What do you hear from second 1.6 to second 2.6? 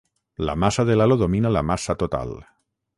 massa total.